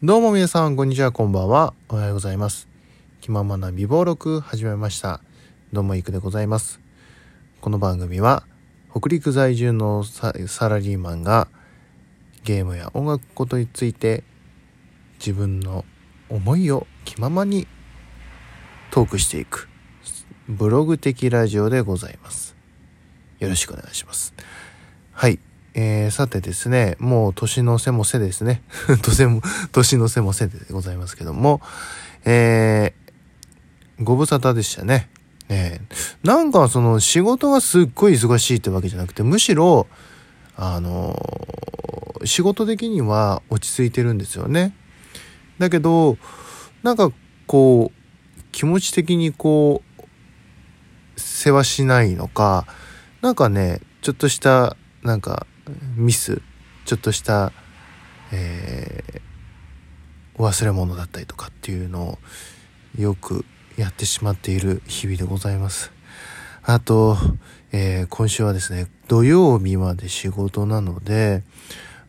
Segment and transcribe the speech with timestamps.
[0.00, 1.74] どうも皆さん、こんにちは、こんばんは。
[1.88, 2.68] おはようございます。
[3.20, 5.20] 気ままな美貌録始めました。
[5.72, 6.78] どうもいくでございます。
[7.60, 8.44] この番組は、
[8.92, 10.30] 北陸在住のサ
[10.68, 11.48] ラリーマンが、
[12.44, 14.22] ゲームや音楽ことについて、
[15.18, 15.84] 自分の
[16.28, 17.66] 思いを気ままに
[18.92, 19.68] トークしていく、
[20.48, 22.54] ブログ的ラジオでございます。
[23.40, 24.32] よろしくお願いします。
[25.10, 25.40] はい。
[25.80, 28.62] えー、さてですね、もう年の瀬も瀬ですね。
[29.00, 31.60] 年も、年の瀬も瀬でございますけども、
[32.24, 35.08] えー、ご無沙汰でしたね。
[35.48, 39.86] えー、なんかその仕事がすっごい忙しいってわけじゃなくて、むしろ、
[40.56, 41.58] あのー
[42.24, 44.74] 仕事的には落ち着いてるんですよね。
[45.58, 46.18] だけど、
[46.82, 47.12] なんか
[47.46, 52.66] こう、気持ち的にこう、世話しないのか、
[53.20, 55.46] なんかね、ちょっとした、なんか、
[55.96, 56.42] ミス、
[56.84, 57.52] ちょっとした、
[58.32, 59.28] えー
[60.38, 62.18] 忘れ物だったりとかっていうのを
[62.96, 63.44] よく
[63.76, 65.90] やってしまっている日々でございます。
[66.62, 67.16] あと、
[67.72, 71.42] えー今週はですね、土曜日まで仕事なので、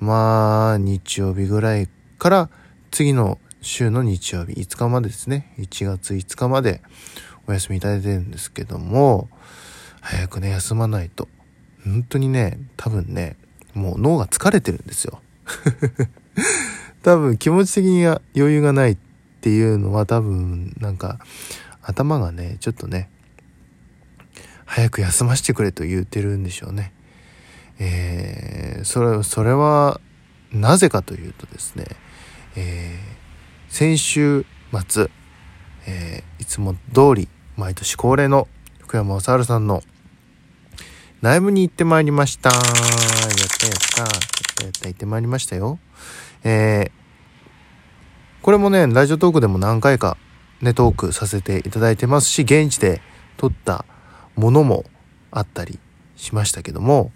[0.00, 2.50] まあ、日曜日ぐらいから
[2.90, 6.82] 次の週の日曜日5日までですね、1月5日まで
[7.46, 9.28] お休みいただいてるんですけども、
[10.00, 11.28] 早くね、休まないと。
[11.84, 13.36] 本当にね、多分ね、
[13.74, 15.20] もう脳が疲れてるんですよ。
[17.02, 18.98] 多分気持ち的には余裕がないっ
[19.40, 21.18] ていうのは多分なんか
[21.82, 23.10] 頭がね、ちょっとね、
[24.64, 26.92] 早く休ませてくれと言ってるんでしょうね。
[27.78, 30.00] えー、それ、それは
[30.52, 31.84] なぜかというとですね、
[32.56, 33.14] えー
[33.68, 34.46] 先週
[34.88, 35.10] 末、
[35.86, 38.46] えーいつも通り毎年恒例の
[38.80, 39.82] 福山雅治さんの
[41.22, 42.50] ライブに行ってまいりました。
[43.68, 44.18] やったやった。
[44.18, 45.78] やったやった行ってまいりましたよ。
[46.42, 47.04] えー
[48.42, 50.18] これもね、ラジオトークでも何回か
[50.60, 53.00] ね、トークさせていただいてますし、現地で
[53.38, 53.86] 撮った
[54.36, 54.84] ものも
[55.30, 55.78] あったり
[56.16, 57.10] しましたけども、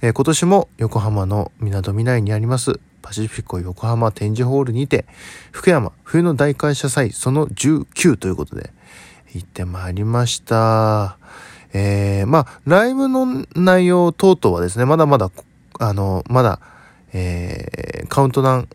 [0.00, 5.04] えー今年も横浜の港未来にありますパシフィコ横浜展示ホールにて
[5.52, 8.70] 福山冬の大感謝祭その19ということで
[9.34, 11.18] 行ってまいりました。
[11.74, 15.30] えー、まあ、ライブの内容等々はですね、まだまだ、
[15.80, 16.60] あの、まだ、
[17.12, 18.68] えー、カウントダウン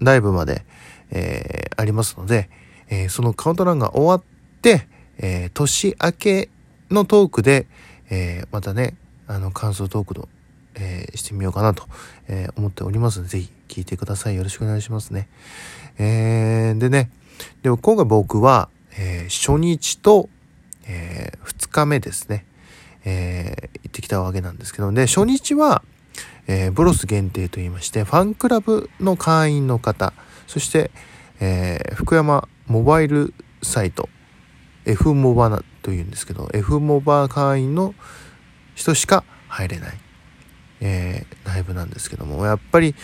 [0.00, 0.64] ライブまで、
[1.10, 2.48] えーありますので、
[2.88, 4.22] えーそのカウントダウンが終わっ
[4.62, 6.48] て、えー年明け
[6.90, 7.66] のトークで、
[8.10, 8.96] えーまたね、
[9.26, 10.28] あの、感想トークの、
[10.76, 11.84] えーしてみようかなと、
[12.28, 14.36] えー思っておりますので、ぜひ聞いてください。
[14.36, 15.28] よろしくお願いしますね。
[15.98, 17.10] えーでね、
[17.62, 18.68] でも今回僕は、
[18.98, 20.28] えー初日と、
[20.88, 22.44] え2日目ですね、
[23.04, 25.82] えー行ってきたわけなんですけどね、初日は、
[26.46, 30.12] えーブロス限定と言いまして、ファンクラブの会員の方、
[30.46, 30.90] そして、
[31.40, 33.32] え福山モバイル
[33.62, 34.08] サイト、
[34.84, 37.94] F モバなというんですけど、F モバ会員の
[38.74, 39.98] 人しか入れない、
[40.80, 42.94] えライブなんですけども、やっぱり、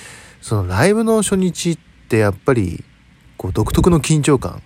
[0.40, 1.78] そのライブの初日っ
[2.08, 2.84] てやっぱり、
[3.36, 4.62] こう独特の緊張感、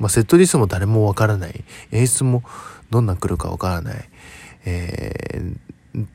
[0.00, 1.62] まあ、セットリストも誰もわからない、
[1.92, 2.42] 演出も
[2.90, 4.08] どんなん来るかわからない、
[4.64, 5.56] えー
[6.02, 6.06] っ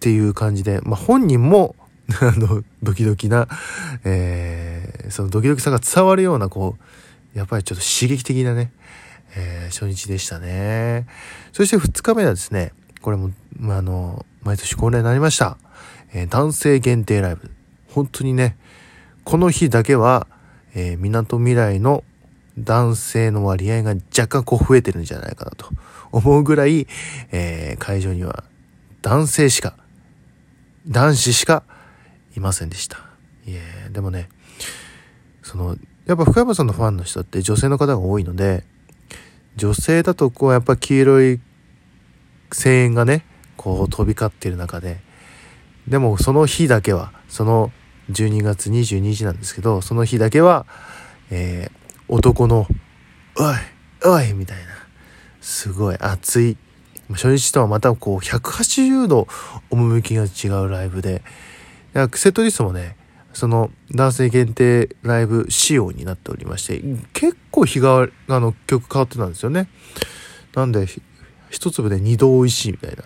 [0.00, 1.76] ていう感じで、まあ、本人も、
[2.20, 3.48] あの、ドキドキな、
[4.04, 6.76] えーそのドキドキさが伝わるような、こ
[7.34, 8.72] う、やっぱりちょっと刺激的なね、
[9.36, 11.06] えー初日でしたね。
[11.52, 15.56] そして2日目はですね、これも、まあ、あの、毎年恒例になりました。
[16.12, 17.50] えー男性限定ライブ。
[17.88, 18.56] 本当にね、
[19.22, 20.26] この日だけは、
[20.74, 22.02] えー、港未来の
[22.58, 25.68] 男性の割合が若干こう増えてるんじゃないかなと
[26.12, 26.86] 思うぐらい、
[27.32, 28.44] えー会場には
[29.02, 29.74] 男性しか、
[30.86, 31.62] 男子しか
[32.36, 32.98] いませんでした。
[33.46, 34.28] いえ、でもね、
[35.42, 35.76] その、
[36.06, 38.64] やっぱ福山さんのファンの人って女性の方が多いので、
[39.56, 41.40] 女性だとこうやっぱ黄色い
[42.50, 43.26] 声援がね、
[43.56, 45.00] こう飛び交っている中で、
[45.88, 47.72] でもその日だけは、その
[48.10, 50.66] 12月22日なんですけど、その日だけは、
[51.30, 52.66] えー男の、
[53.36, 53.54] おい、
[54.04, 54.64] おいみたいな、
[55.40, 56.56] すごい熱い、
[57.10, 59.28] 初日とはまたこう180度
[59.70, 61.22] 趣が違うライブで、
[62.14, 62.96] セットリストもね、
[63.32, 69.68] その男性限定ライブ仕様になっておりまして、結構日替わり、あの曲変わってたんですよね。
[70.54, 70.86] なんで、
[71.50, 73.04] 一粒で二度美味しいみたいな、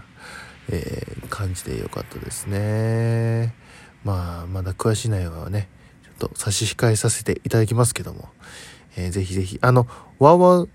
[0.70, 3.54] えー感じでよかったですね。
[4.04, 5.68] まあ、まだ詳しい内容はね、
[6.18, 8.28] ちょっと差し控えさせていただきますけども、
[8.96, 9.87] えーぜひぜひ、あの、
[10.19, 10.69] わーわー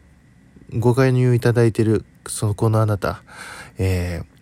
[0.80, 3.24] ご加入いただいてる、そこのあなた、
[3.77, 4.33] えー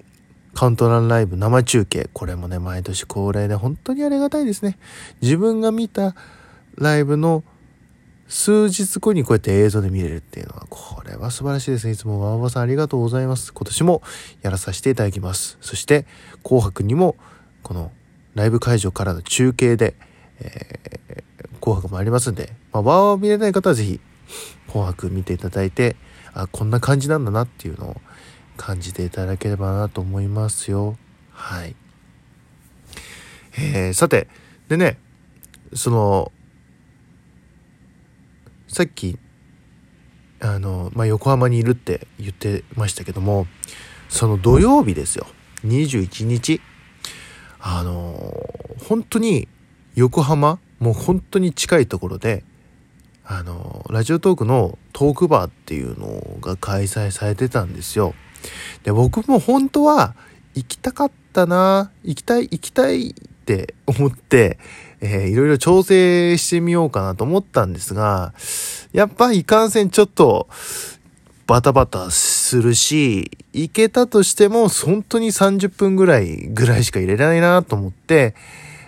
[0.53, 2.09] カウントダウンライブ生中継。
[2.11, 4.77] これもね、毎年恒例で本当にありがたいですね。
[5.21, 6.13] 自分が見た
[6.75, 7.43] ライブの
[8.27, 11.93] 数日後にこうやって映像で見れるっていうのは、これは素晴らしいですね。
[11.93, 13.53] いつもわわさんありがとうございます。
[13.53, 14.01] 今年も
[14.41, 15.57] やらさせていただきます。
[15.61, 16.05] そして、
[16.43, 17.15] 紅白にも、
[17.63, 17.91] この
[18.35, 19.95] ライブ会場からの中継で、
[20.39, 20.90] えー、
[21.61, 23.99] 紅白もありますんで、まあ、ワーを見れない方はぜひ、
[24.67, 25.95] 紅白見ていただいて、
[26.33, 28.01] あ、こんな感じなんだなっていうのを
[28.57, 30.97] 感じていただければなと思いますよ。
[31.31, 31.75] はい。
[33.57, 34.27] えー、さて、
[34.67, 34.97] でね、
[35.73, 36.31] その、
[38.67, 39.17] さっき、
[40.39, 43.47] あの、まあ、横浜にいるって言ってましたけども、
[44.09, 45.27] その土曜日ですよ。
[45.65, 46.61] 21日。
[47.59, 48.33] あの、
[48.87, 49.47] 本当に
[49.95, 52.43] 横浜、もう本当に近いところで、
[53.23, 58.15] あの、ラジオトークのトークバーっていうのが開催されてたんですよ。
[58.83, 60.15] で、僕も本当は
[60.55, 63.13] 行きたかったな、行きたい、行きたいっ
[63.45, 64.57] て思って、
[65.01, 68.33] えー、いろいろ調整してみようかなと思ったんですが、
[68.91, 70.49] やっぱいかんせんちょっと、
[71.45, 78.33] バタバタするし、行けたとしても、本当に30分ぐらい、ぐらいしか入れないなと思って、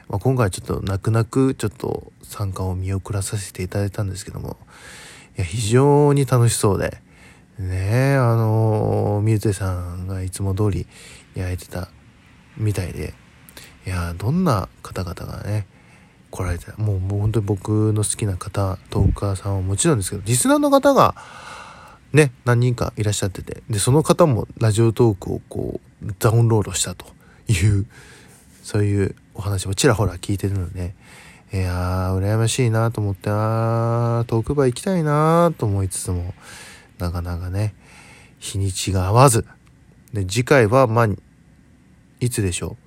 [0.10, 4.58] まあ、今回ちょっと泣く泣くちょっと参加を見送らさせていただいたんですけども、
[5.38, 7.02] いや、非常に楽しそうで、
[7.60, 10.88] ねえ、あのー、ミュさんがいつも通り
[11.36, 11.90] 焼いてた
[12.58, 13.14] みたいで、
[13.86, 15.68] いや、どんな方々がね、
[16.34, 21.14] 来られてもうもう本当に僕の好きな方トーカーさんはもちろんですけどリスナーの方が
[22.12, 27.06] ね何人かいらっしゃっててでその方もラジオトークをこうダウンロードしたと
[27.48, 27.86] いう
[28.64, 30.96] そういうお話もちらほら聞いてるので
[31.54, 36.34] いやー羨ましいなと思ってあートークバー行きたいなと思いつつも
[36.98, 37.76] なかなかね
[38.40, 39.46] 日にちが合わず
[40.14, 41.08] で次回はまあ
[42.20, 42.78] いつでしょ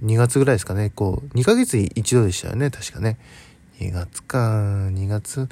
[0.00, 3.18] う？2月ぐらいですかね、こう、2ヶ月に一度でしたよね、確かね。
[3.80, 4.38] 2月か、
[4.92, 5.48] 2月、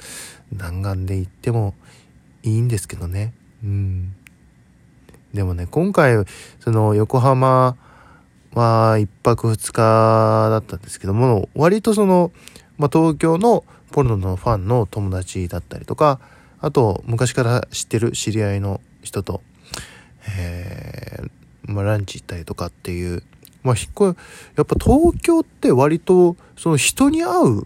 [0.53, 1.75] 弾丸で行っても
[2.43, 3.33] いいんですけどね。
[3.63, 4.15] うん。
[5.33, 6.23] でもね、今回、
[6.59, 7.75] その、横浜
[8.53, 12.31] は1泊2日だったんですけども、割とその、
[12.77, 16.19] まあ、東京のポルノのファンの友達だったりとか、
[16.59, 19.41] あと、昔から知ってる知り合いの人と、
[20.37, 23.23] えー、まあ、ランチ行ったりとかっていう
[23.63, 24.19] まあ、引っ越
[24.57, 27.29] やっぱ東京って割とその人に会
[27.59, 27.63] う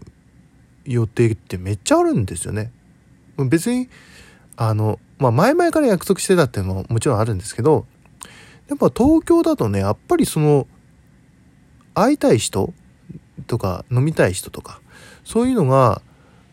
[0.84, 2.72] 予定ってめっちゃあるんですよね。
[3.36, 3.88] 別に
[4.56, 7.86] あの、まあ、前々から約束してたっていうのももちろんあるんですけど
[8.68, 10.66] やっぱ東京だとねやっぱりその
[12.02, 12.72] 会いたい人
[13.46, 14.80] とか飲みたい人とか
[15.24, 16.02] そういうのが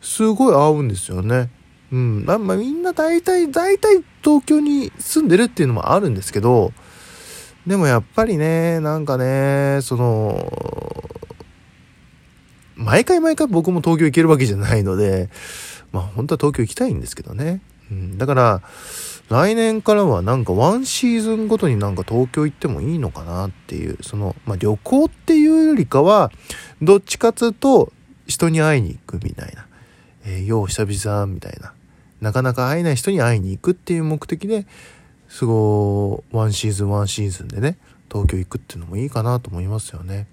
[0.02, 1.50] すごい合うんですよね。
[1.92, 2.26] うん。
[2.26, 6.74] まあ、みんな大体、大体東京に住んでるっていうのもあるんですけど、
[7.66, 10.52] でもやっぱりね、なんかね、その、
[12.76, 15.30] 毎回毎回僕も東京行けるわけじゃないので、
[15.92, 17.62] まあ本当は東京行きたいんですけどね。
[17.90, 18.62] うん、だから、
[19.30, 26.32] 来年からはなんかワンシーズンごとになんか東京行ってもいいのかなっていう、その、まあ旅行っていうよりかは、
[26.82, 27.92] どっちかつと
[28.28, 29.66] 人に会いに行くみたいな。
[30.26, 31.74] えー、よう久々みたいな。
[32.22, 34.66] なかなか会えない人に会いに行くっていう目的で
[35.28, 37.78] すごい、ワンシーズンワンシーズンでね、
[38.12, 40.28] 東京行くっていうのもいいかなと思いますよね。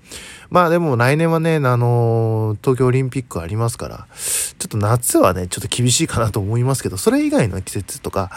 [0.51, 8.31] まあでも来年はね、あの東京オリンピックありますから、ちょっと夏はね、ちょっと厳しいかなと思いますけど、それ以外の季節とか、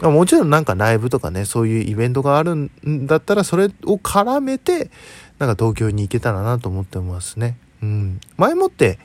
[0.00, 2.70] もちろんなんかライブとかね、そういうイベントがあるん
[3.06, 4.90] だったら、それを絡めて、
[5.38, 7.56] なんか東京に行けたらなと思ってますね。
[7.82, 8.20] うん。
[8.36, 8.98] 前もって、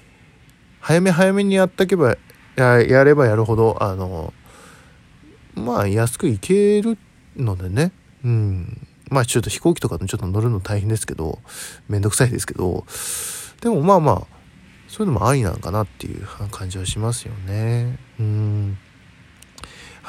[0.79, 2.17] 早め早めにやっとけば、
[2.55, 4.33] ややればやるほど、あの
[5.55, 6.97] まあ安く行ける
[7.35, 7.91] のでね、
[8.23, 8.87] うん。
[9.09, 11.39] まあちょっと飛行機とかちょっと乗るの大変ですけど、
[11.87, 12.85] めんどくさいですけど、
[13.61, 14.39] でもまあまあ、
[14.87, 17.97] そういうのもありなのかなっていう感じはしますよね。
[18.19, 18.77] うん。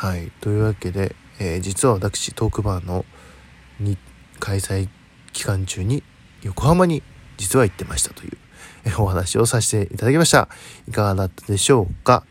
[0.01, 0.33] はい。
[0.41, 3.05] というわけで、えー、実は私、トークバーの
[3.79, 3.99] に
[4.39, 4.89] 開催
[5.35, 6.03] 期間中に
[6.41, 7.03] 横浜に
[7.37, 8.39] 実は行ってましたという、
[8.87, 10.49] えお話をさせていただきました。
[10.89, 12.25] いかがだったでしょうか？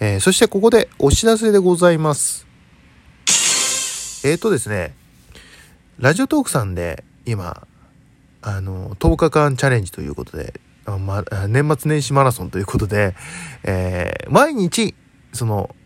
[0.00, 2.48] えー、そしてここでお知らせでございます。
[4.24, 4.96] えっ、ー、とですね、
[6.00, 7.64] ラジオトークさんで今、
[8.42, 13.14] あの、10日間チャレンジということで、ま、年末年始マラソンということで、
[13.62, 14.96] えー、毎日、
[15.32, 15.76] その、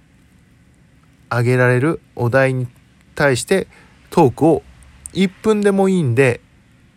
[1.28, 2.66] あげられるお題に
[3.14, 3.66] 対して
[4.10, 4.62] トークを
[5.12, 6.40] 1分でもいいんで、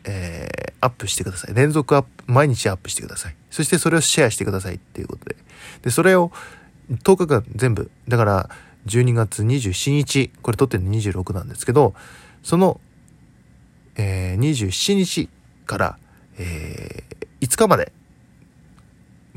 [0.04, 1.54] えー、アップしてください。
[1.54, 3.36] 連続アップ、毎日アップしてください。
[3.50, 5.36] そしてそれをシェアしてくださいっていうことで。
[5.82, 6.32] で、それを
[6.92, 7.90] 10日間全部。
[8.08, 8.50] だから、
[8.86, 11.94] 12月27日、これ撮ってるの26なんですけど、
[12.44, 12.80] その、
[13.96, 15.30] えー、27日
[15.66, 15.98] から、
[16.38, 17.92] えー、5日まで、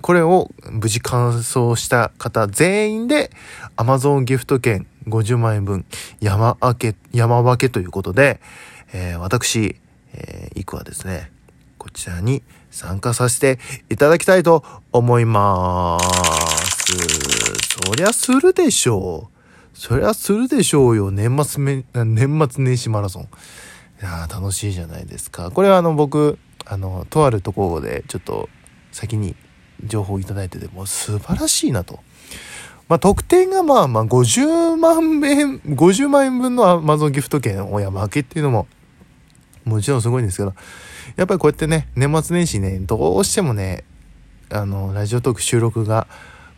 [0.02, 3.30] これを無事完走した方全員で
[3.76, 5.84] Amazon ギフト券50万円分
[6.20, 8.40] 山分け、山分けということで、
[8.92, 9.76] えー、私、
[10.12, 11.30] えー、いくはですね、
[11.78, 13.58] こちらに参加させて
[13.90, 16.92] いただきたいと思います。
[17.86, 19.78] そりゃするでしょう。
[19.78, 21.10] そりゃするでしょうよ。
[21.10, 23.22] 年末め、年末年始マラソン。
[23.22, 23.26] い
[24.04, 25.50] や楽しいじゃないですか。
[25.50, 28.48] これはあの僕、あの、とあるところでちょっと
[28.90, 29.36] 先に
[29.84, 32.00] 情報をいただいてて、もう素晴らしいなと。
[32.88, 38.66] まあ、得点がまあまあ50万円、50万円分の Amazon ギフト券を山分けっていうのも、
[39.64, 40.54] もちろんすごいんですけど、
[41.16, 43.84] やっぱりこうやってね、年末年始ね、どうしてもね、
[44.50, 46.06] あの、ラジオトーク収録が、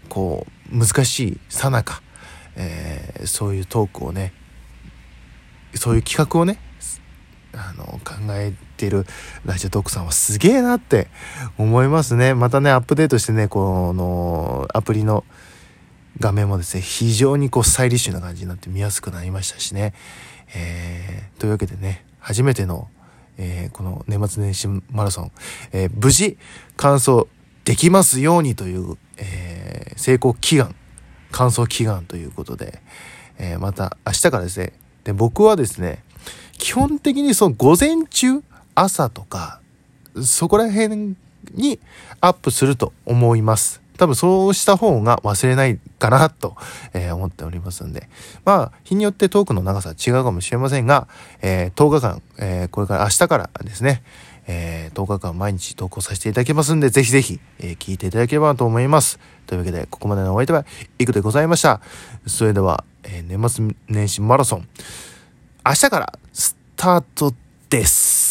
[0.08, 2.02] こう、難しいさなか、
[2.56, 4.32] えー、そういうトークをね、
[5.74, 6.58] そういう企画をね、
[7.56, 9.06] あの、考えてる
[9.44, 11.08] ラジオトークさんはすげえなって
[11.58, 12.34] 思いますね。
[12.34, 15.24] またね、アップデートしてね、このアプリの
[16.20, 19.94] 画面もですね、非常にこうスタイリッシュな感じになって見やすくなりましたしね。
[20.54, 22.88] えー、というわけでね、初めての、
[23.38, 25.32] えー、この年末年始マラソン、
[25.72, 26.38] えー、無事
[26.76, 27.26] 完走
[27.64, 30.74] できますようにという、え、成功祈願、
[31.32, 32.82] 完走祈願ということで、
[33.38, 34.72] え、また明日からですね、
[35.04, 36.03] で、僕はですね、
[36.64, 38.42] 基本的にその午前中、
[38.74, 39.60] 朝とか、
[40.22, 41.14] そこら辺
[41.52, 41.78] に
[42.22, 43.82] アップすると思います。
[43.98, 46.56] 多分そうした方が忘れないかなと、
[46.94, 48.08] えー、思っておりますんで。
[48.46, 51.06] まあ、日によってトークの長さは違うかもしれませんが、
[51.42, 54.02] えー、10日間、えー、これから明日からですね、
[54.46, 59.18] え、10日間毎日投稿させていただきますんで、ぜひぜひ、え、聞いていただければと思います。
[59.46, 60.64] というわけで、ここまでのお相手は、
[60.98, 61.82] いくでございました。
[62.26, 64.68] それでは、え、年末年始マラソン、
[65.66, 66.18] 明日から
[66.84, 67.32] タート
[67.70, 68.23] です。